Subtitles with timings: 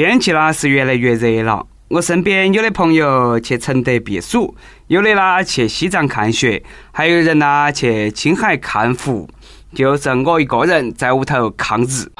[0.00, 1.66] 天气呢是越来越热了。
[1.88, 9.28] 我身边有的朋友去承德避暑，有的呢去西藏看雪，还有人呢去青海看湖，
[9.74, 12.10] 就剩我一个人在屋头抗日。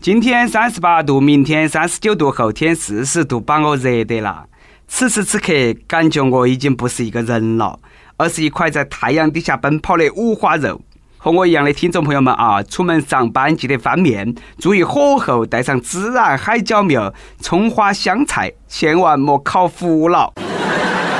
[0.00, 4.46] 今天三十八度，明天三十九度，后天四十度，把我热得了。
[4.86, 5.52] 此时此刻，
[5.88, 7.76] 感觉我已经不是一个人了，
[8.18, 10.80] 而是一块在太阳底下奔跑的五花肉。
[11.22, 20.32] 和我一样的听众朋友们啊，出门上班记得翻面，注意火候，带上孜然、海椒面、葱花、香菜，千万莫烤糊了。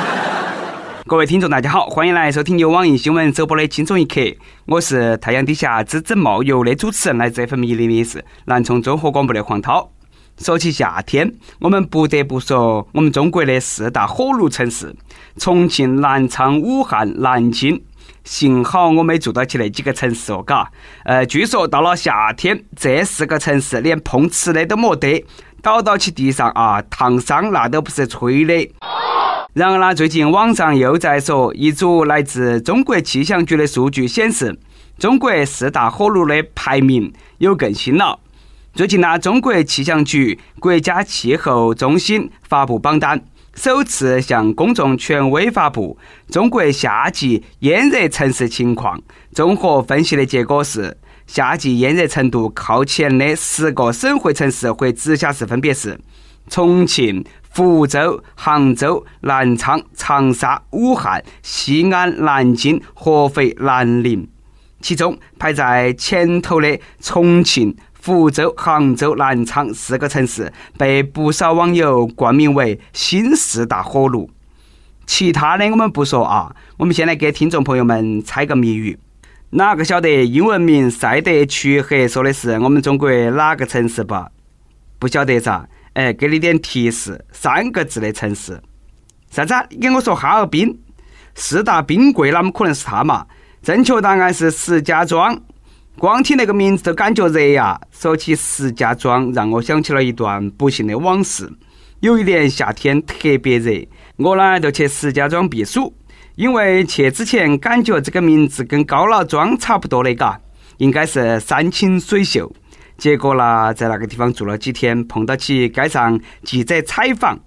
[1.05, 4.19] 各位听众，大家好，欢迎来收听由网易新闻首播的《轻松一刻》，
[4.65, 9.91] 我是太阳底下滋滋冒油的主持人，来自 FM 一零零四南充综合广播的黄涛。
[10.39, 14.95] 说起夏天，我们不得不说我们中国的四大火炉城市：
[15.37, 17.83] 重庆、南昌、武汉、南京。
[18.23, 20.71] 幸好我没住到起那几个城市哦，嘎。
[21.05, 25.25] 呃，据说到了夏天，这四个城市连碰瓷的都没得，
[25.61, 28.71] 倒到起地上啊，烫伤那都不是吹的。
[29.53, 34.57] 然而呢，最近网上又在说，一组来自中国气象局的数据显示，
[34.97, 38.19] 中国四大火炉的排名有更新了。
[38.73, 43.21] 最近呢，中国气象局国家气候中心发布榜单。
[43.53, 45.97] 首次向公众权威发布
[46.29, 49.01] 中国夏季炎热城市情况。
[49.33, 55.99] 综合分析的结果是，夏季炎热程度靠前的十个省会城市或直辖市分别是：
[56.49, 64.27] 重庆、福州、杭州、南昌、长沙、武汉、西安、南京、合肥、南宁。
[64.79, 67.75] 其中排在前头的重庆。
[68.01, 74.27] 福州、杭州、南昌四个城市被不少网友冠名为“新四大火炉”。
[75.05, 78.97] 其他的我们不说啊，我们先来给听众朋友们猜个谜语：
[79.51, 84.15] 哪个晓得英文名赛德曲河说的是我们中国哪个城市不？
[84.97, 85.67] 不晓得噻？
[85.93, 88.59] 哎，给你点提示，三个字的城市。
[89.29, 89.53] 啥子？
[89.69, 90.79] 你跟我说哈尔滨？
[91.35, 93.27] 四大冰柜哪么可能是它嘛？
[93.61, 95.39] 正确答案是石家庄。
[95.97, 97.79] 光听那个名字都感觉热呀！
[97.91, 101.51] 说起石家庄，让我想起了一段不幸的往事。
[101.99, 103.87] 有一年夏天特别热，
[104.17, 105.93] 我呢就去石家庄避暑。
[106.35, 110.39] 因为去之前感觉这个名字跟高老庄差不多的嘎，
[110.77, 112.51] 应该是山清水秀。
[112.97, 117.37] 结果呢，在那个地方住了几天，碰到起街上记者采访，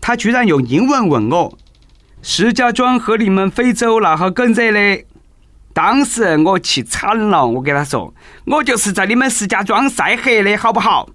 [0.00, 1.58] 他居然用英文问我
[2.22, 5.06] ：“石家庄和你们非洲哪哈更热嘞？”
[5.76, 8.14] 当时我气惨了，我给他说
[8.48, 11.06] ：“我就是在你们石家庄晒黑的，好不好？”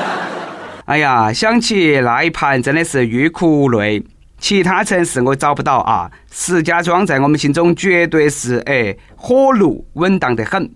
[0.86, 4.02] 哎呀，想起那一盘真的是欲哭无泪。
[4.38, 10.70] 其他城市我找不到啊，石家庄在我们心中绝对是哎火炉稳当得很。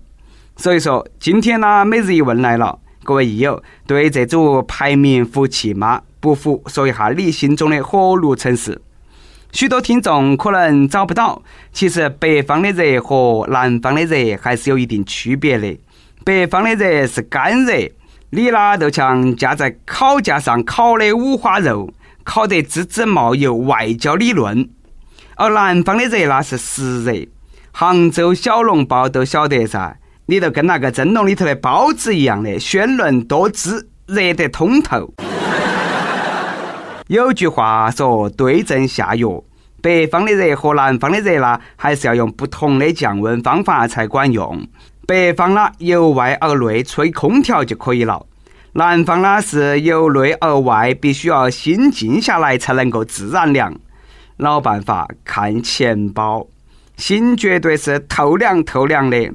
[0.59, 6.03] 所以说，今天呢，每日一问来了，各位益友对这组排名服气吗？
[6.21, 8.79] 不服，说一下你心中的火炉城市。
[9.53, 11.43] 许多听众可能找不到，
[11.73, 15.77] 其实北方的热和南方的热还是有一定区别的。
[16.25, 17.91] 北方的热是干热，
[18.31, 21.91] 你呢就像架在烤架上烤的五花肉，
[22.25, 24.69] 烤得滋滋冒油，外焦里嫩；
[25.37, 27.27] 而南方的热那是湿热，
[27.73, 35.15] 杭州小笼包都晓得噻，你就跟那个蒸笼里头的包子一样的鲜嫩多汁，热得通透。
[37.09, 39.43] 有句话说：“对症下药。”
[39.81, 44.63] 北方的热和南方的热呢，还是要用不同的降温方法才管用。
[45.07, 48.27] 北方呢，由外而内吹空调就可以了；
[48.75, 53.75] 南方呢，是由内而外必须要心静下来才能够自然凉。
[54.37, 56.47] 老办法，看钱包，
[56.99, 59.33] 心绝对是透凉透凉的。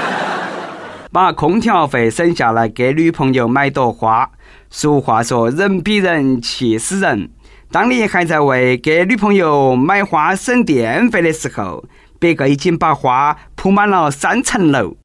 [1.12, 4.30] 把空调费省下来，给女朋友买朵花。
[4.72, 7.28] 俗话说：“人比人气死人。”
[7.72, 11.84] 当你还在为给女朋友买花省电费的时候，
[12.20, 14.96] 别个已经把花铺满了三层楼。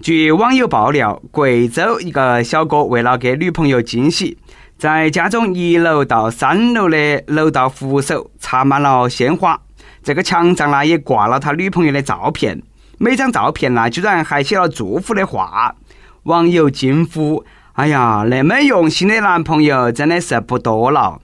[0.00, 4.36] 据网友爆料，贵州一个小哥为了给女朋友惊喜，
[4.76, 9.60] 在家中一楼到三楼的楼道扶手插满了鲜花，
[10.02, 12.60] 这个墙上呢也挂了他女朋友的照片，
[12.98, 15.76] 每张照片呢居然还写了祝福的话。
[16.24, 17.44] 网友惊呼。
[17.74, 21.20] 哎呀，那么用心的男朋友真的是不多了，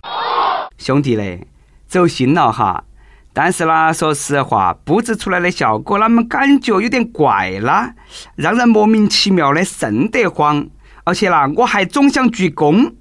[0.79, 1.47] 兄弟嘞，
[1.87, 2.85] 走心了哈。
[3.33, 7.93] 但是呢，说实话，布置出来的效果，啷么感觉有点怪啦，
[8.37, 10.67] 让人莫名其妙的瘆得慌。
[11.05, 12.93] 而且呢，我还总想鞠躬。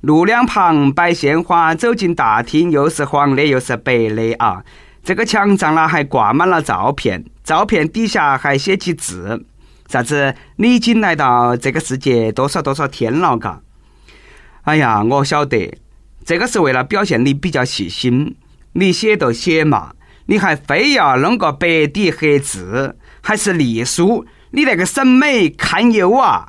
[0.00, 4.62] 路两旁摆鲜花，走进大厅，又是黄的又是白的啊。
[5.04, 9.44] 这个墙上呢还挂满了照片，照片底下还写起字。
[9.92, 13.60] 啥子你已经来到这个世界多少多少天了，嘎？
[14.62, 15.70] 哎呀，我晓得，
[16.24, 18.34] 这个是为了表现你比较细心，
[18.72, 19.92] 你写都写嘛，
[20.24, 26.48] 你还非要弄个白底黑字，还是隶书，你那个审美堪忧啊！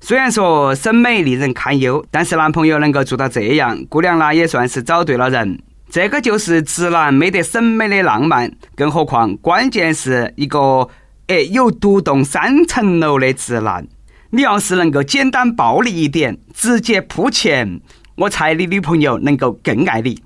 [0.00, 5.60] 虽然说审美令人堪忧，但是男朋友能够做到这样，姑娘呢也算是找对了人。
[5.90, 10.88] 这个就是直男没得审美的浪漫，更何况关键是一个
[11.28, 13.86] 哎有独栋三层楼的直男。
[14.30, 17.80] 你要是能够简单暴力一点，直接铺钱，
[18.16, 20.18] 我猜你女朋友能够更爱你。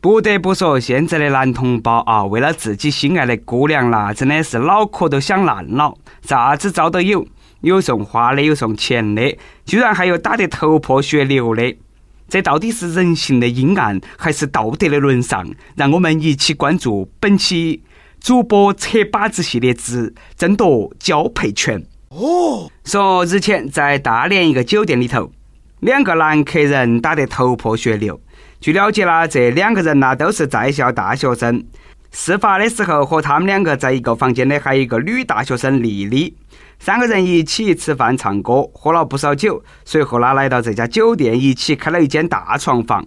[0.00, 7.24] 不得不说，现在的男同胞啊，为了自己心爱的姑娘啦，真的是脑壳都想烂了，啥子招都有，
[7.60, 11.76] 有送花的，有送钱的，居然还有打得头破血流的。
[12.32, 15.46] 这到底是人性的阴暗，还是道德的沦丧？
[15.76, 17.82] 让我们一起关注本期
[18.20, 21.84] 主播扯把子系列之争夺交配权。
[22.08, 25.30] 哦，说日前在大连一个酒店里头，
[25.80, 28.18] 两个男客人打得头破血流。
[28.62, 31.62] 据了解呢，这两个人呢都是在校大学生。
[32.12, 36.34] 事发的时候和他们两个在一个房间的还有一个女大学生丽丽，
[36.84, 39.62] 三个人一起吃饭、唱歌，喝了不少酒。
[39.84, 43.06] 随后呢来到这家酒店，一起开了一间大床房。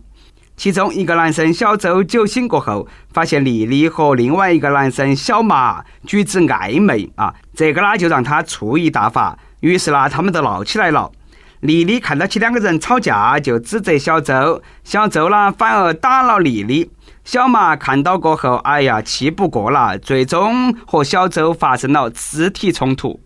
[0.55, 11.11] 其中一个男生小周酒醒过后，发现丽丽和另外一个男生小马举止暧昧啊，这个呢就让他醋意大发，于是呢他们都闹起来了。
[11.59, 16.89] 丽丽看到起两个人吵架，就指责小周，小周呢反而打了丽丽。
[17.25, 23.19] 小马看到过后，哎呀，气不过了，最终和小周发生了肢体冲突。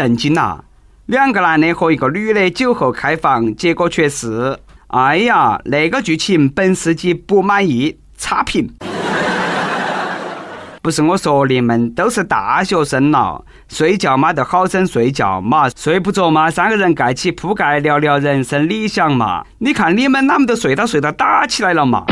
[0.00, 0.60] 震惊呐！
[1.04, 8.72] 两个男的和一个女的酒后开房，结果却是，哎呀，那个剧情本司机不满意，差评。
[10.80, 19.44] 不是我说你们都是大学生了，睡觉嘛就好生睡觉嘛，睡不着嘛三个人盖起铺盖聊聊人生理想嘛。
[19.58, 22.06] 你看你们哪么都睡到睡到打起来了嘛？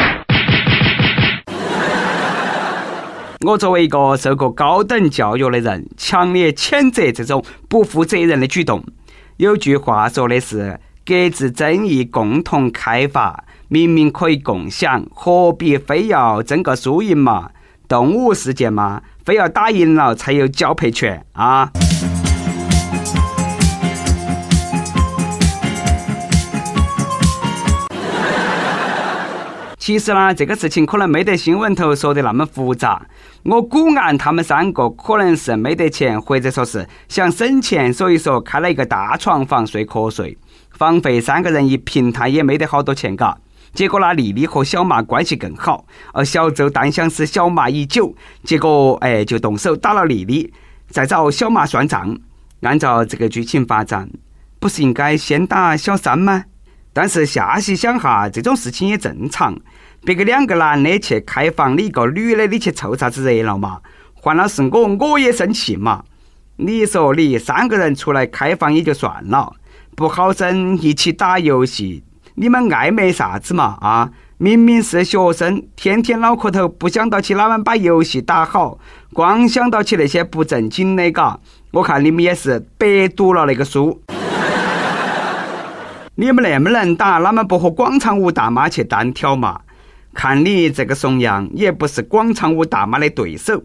[3.43, 8.85] 我作为一个受过高等教育的人，强烈谴责这种不负责任的举动。
[9.37, 17.51] 有句话说的是“各自争议，共同开发”，明明可以共享，何必非要争个输赢嘛？
[17.87, 21.71] 动物世界嘛，非要打赢了才有交配权啊！
[29.89, 33.01] 其实呢，这个事情可能没得新闻头说的那么复杂。
[33.45, 40.37] 我估按他们三个可能是没得钱，或者说是想省钱，所以说开了一个大床房睡瞌睡，
[40.73, 43.39] 房费三个人一平，摊也没得好多钱，嘎。
[43.73, 48.15] 结果呢，丽丽和小马关系更好，而小周单想是小马已久，
[48.45, 50.53] 结果哎就动手打了丽丽，
[50.91, 52.15] 再找小马算账。
[52.61, 54.11] 按照这个剧情发展，
[54.61, 56.45] 不是应该先打小三吗？
[57.01, 59.57] 但是下细想哈，这种事情也正常。
[60.05, 63.79] 别个两个男的去开房，你一个女的，你去凑啥子热闹嘛？
[64.15, 66.03] 换了是我，我也生气嘛。
[66.57, 69.53] 你说你三个人出来开房也就算了，
[69.95, 72.03] 不好生一起打游戏。
[72.35, 73.79] 你们暧昧啥子嘛？
[73.81, 78.77] 啊，明明是学生，天天脑壳头不想到起哪们把游戏打好，
[79.13, 81.39] 光想到起那些不正经的嘎。
[81.71, 84.03] 我看你们也是白读了那个书。
[86.21, 89.61] 你们那么能打，哪么不和广场舞大妈去单挑嘛？
[90.13, 93.63] 看你这个怂样，也不是广场舞大妈的对手。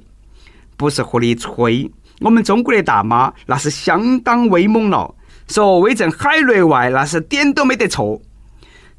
[0.77, 1.89] 不是和你吹，
[2.21, 5.15] 我们中国的大妈那是相当威猛了，
[5.47, 8.21] 说威震海内外，那是点都没得错。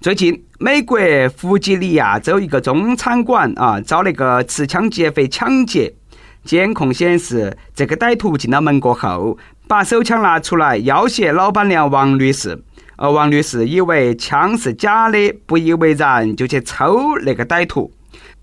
[0.00, 0.99] 最近，美国
[1.37, 5.94] 弗吉尼亚州一个中餐馆啊遭那个持枪劫匪抢劫。
[6.44, 12.61] 监控显示，这个歹徒进了门过后，把手枪拿出来要挟老板娘王女士。
[12.96, 17.92] 而王女士以为枪是假的，不以为然，就去抽那个歹徒。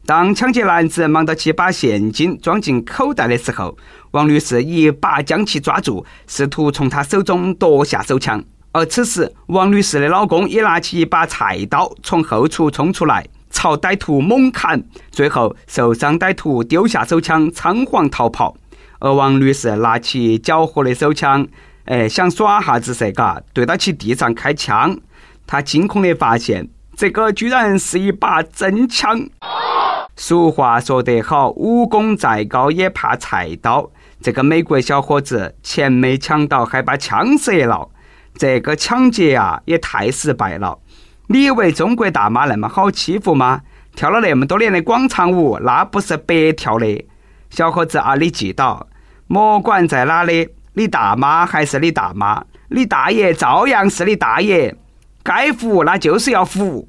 [0.06, 3.78] 当抢劫男子忙到去把现金装进口袋的时候，
[4.12, 8.44] 王女士一把将其抓住，试图从他手中夺下手枪。
[8.74, 14.84] 而此时，王女士的老公也拿起一把菜刀，从后厨冲出来，朝歹徒猛砍。
[15.12, 18.56] 最后，受伤歹徒丢下手枪，仓皇逃跑。
[19.00, 21.48] 而王女士拿起缴获的手枪，
[21.86, 24.98] 哎，想耍哈子噻，嘎，对到起地上开枪。
[25.48, 29.28] 他惊恐地发现，这个居然是一把真枪。
[30.16, 33.90] 俗话说得好，武功再高也怕菜刀。
[34.22, 37.90] 这个美国小伙子钱没抢到，还把枪折了。
[38.36, 40.78] 这个抢劫啊，也太失败了！
[41.28, 43.62] 你以为中国大妈那么好欺负吗？
[43.96, 47.06] 跳了那么多年的广场舞，那不是白跳的。
[47.50, 48.88] 小伙子啊，你记到，
[49.28, 54.74] 莫管在哪里，你大妈还是你大妈，你大爷照样是你大爷，
[55.22, 56.88] 该服那就是要服。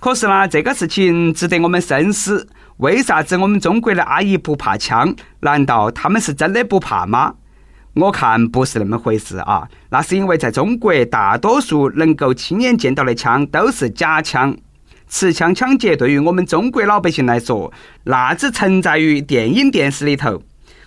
[0.00, 2.48] 可是呢，这个事情值得我们深思。
[2.78, 5.14] 为啥子我们中国的阿姨不怕枪？
[5.40, 7.34] 难道他们是真的不怕吗？
[7.94, 9.66] 我看不是那么回事啊！
[9.90, 14.54] 那是因为在中国，大多数能够亲眼见到的枪都是假枪。
[15.08, 17.72] 持枪抢劫对于我们中国老百姓来说，
[18.04, 20.42] 那只存在于电影电视里头。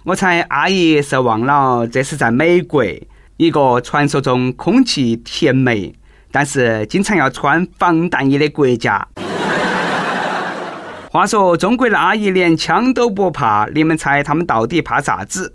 [0.05, 2.85] 我猜阿姨是忘了，这是在美国
[3.35, 5.93] 一个传说中空气甜美，
[6.31, 9.05] 但是经常要穿防弹衣的国家。
[11.11, 15.53] 话说，中国的阿姨连枪都不怕，你们猜他们到底怕啥子？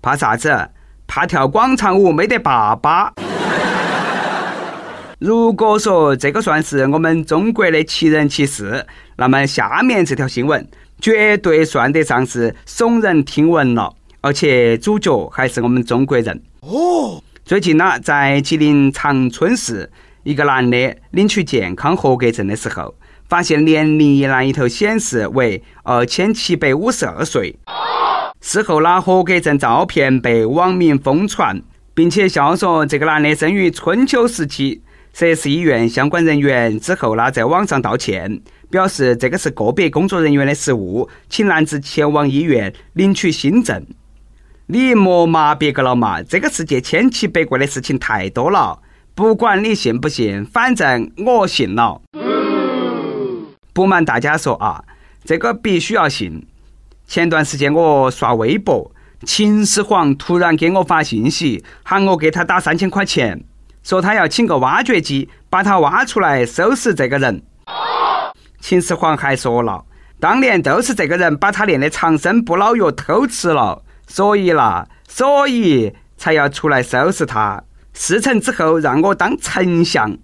[0.00, 0.70] 怕啥子？
[1.08, 3.12] 怕跳广场舞没得爸爸。
[5.18, 10.66] 如果说这个算是我们中国的奇人奇事，那么下面这条新闻
[11.00, 16.42] 绝对算得上是耸人听闻了，而且主角还是我们中国人。
[16.60, 19.90] 哦，最近呢，在吉林长春市，
[20.22, 22.94] 一个男的领取健康合格证的时候。
[23.28, 27.56] 发现年龄一栏里头显示为二千七百五十二岁。
[28.40, 31.62] 事后呢，合格证照片被网民疯传，
[31.94, 34.82] 并且笑说这个男的生于春秋时期。
[35.12, 38.40] 涉事医院相关人员之后呢，在网上道歉，
[38.70, 43.84] 表示这个是个别工作人员的失误，请男子前往医院领取新证。
[44.66, 48.78] 你莫骂别个了嘛，这个世界千奇百怪的事情太多了，
[49.16, 52.00] 不管你信不信，反正我信了。
[53.72, 54.84] 不瞒大家说啊，
[55.24, 56.46] 这个必须要信。
[57.08, 58.92] 前段时间我刷微博，
[59.24, 63.42] 秦始皇突然给我发信息，喊我给他打三千块钱，
[63.82, 67.42] 说他要请个挖掘机把他挖出来收拾这个人。
[68.60, 69.82] 秦始皇还说了，
[70.20, 77.62] 当年都是这个人把他练的长生不老药偷吃了，所以啦，所以才要出来收拾他。
[77.94, 80.16] 事成之后，让我当丞相。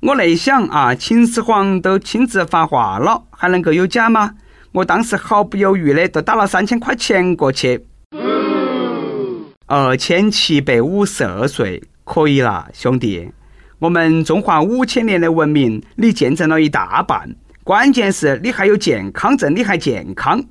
[0.00, 4.34] 我内想啊，秦始皇都亲自发话了，还能够有假吗？
[4.72, 7.84] 我当时毫不犹豫的就打了三千块钱过去。
[9.66, 13.30] 二千七百五十二岁，可以啦，兄弟。
[13.80, 17.34] 我们中华五千年的文明，你见证了一大半。
[17.64, 20.44] 关键是你还有健康证，你还健康。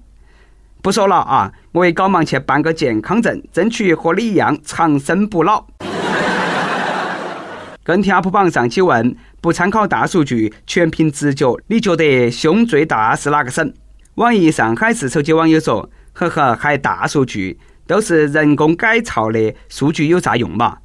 [0.81, 5.63] 不说了啊，我也赶忙去办个健康证，争取和你一样长生不老。
[7.85, 9.15] 跟天普榜上期问。
[9.41, 11.55] 不参考大数据，全凭直觉。
[11.67, 13.73] 你觉得胸最大是哪个省？
[14.15, 17.57] 网易上海市手机网友说：“呵呵，还大数据，
[17.87, 20.79] 都是人工改造的，数据有啥用嘛？”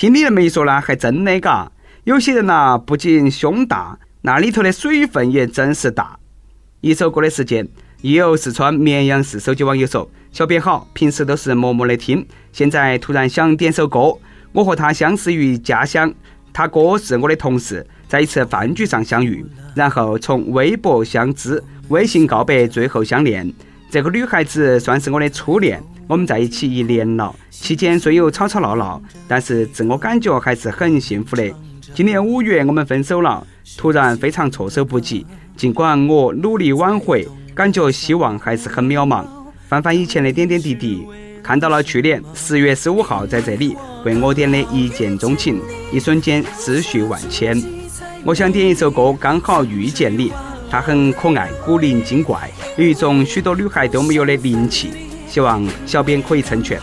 [0.00, 1.70] 听你那么一说呢，还真的嘎。
[2.04, 6.18] 有些人呐，不仅胸大，那里头的水分也真是大。
[6.80, 7.68] 一首歌的时间，
[8.00, 14.16] 有四川绵阳市手机网友说：“小编好，平时都是默默的听，现在突然想点首歌。
[14.52, 16.10] 我和他相识于家乡。”
[16.50, 23.52] 他哥是我的同事，在一次饭局上相遇，然后从微博相知，微信告白，最后相恋。
[23.90, 31.48] 这个女孩子算是我的初恋，我们在一起一年了，期间虽有吵吵闹闹，但是自我感觉还是很幸福的。
[31.94, 35.24] 今年五月我们分手了，突然非常措手不及。
[35.56, 37.24] 尽管我努力挽回，
[37.54, 39.24] 感觉希望还是很渺茫。
[39.68, 41.06] 翻翻以前的点点滴滴。
[41.44, 45.60] 看到了去年十月十五号在这里为我点的一见钟情，
[45.92, 47.56] 一瞬间思绪万千。
[48.24, 50.32] 我想点一首歌，刚好遇见你。
[50.68, 54.90] 它很可爱，古灵精怪，有一种许多女孩都没有的灵气。
[55.30, 56.78] 希望小编可以成全。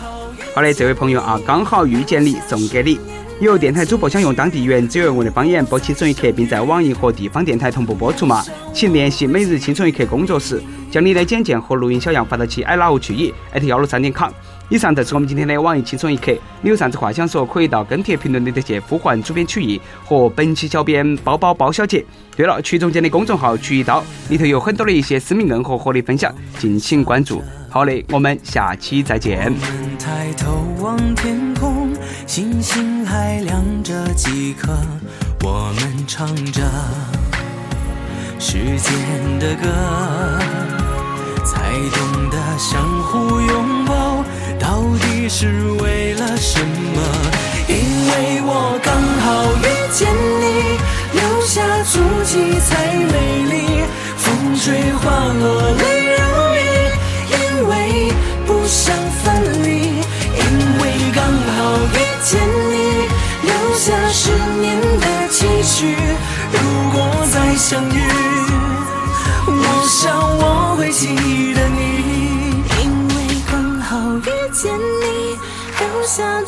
[0.54, 2.98] 好的，这位朋友啊，刚好遇见你，送给你。
[3.40, 8.42] 有电台主播想用当地原汁原味的方言播《青春一刻》，并在网易和地方电台同步播出吗？
[8.72, 14.32] 请联系每日《青春一刻》工作室，将你的简介和录音小样发到其 i love 去以艾特幺六三点 com。
[14.70, 22.04] 以上就是我们今天的网易《青春一刻》，你有啥子话想说，可以到跟帖评论里头去呼唤主编曲艺和本期小编包包包小姐。
[22.34, 27.40] 对了，曲总监的公众号“曲一刀”里头有很多的一些私密硬核和你分享，敬请关注。
[27.70, 29.52] 好嘞，我们下期再见。
[29.98, 31.92] 抬头望天空，
[32.26, 34.72] 星星还亮着几颗，
[35.42, 36.62] 我们唱着
[38.38, 39.68] 时间的歌，
[41.44, 44.24] 才懂得相互拥抱，
[44.58, 47.02] 到底是为了什么？
[47.68, 48.80] 因为我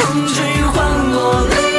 [0.00, 1.69] 风吹花落泪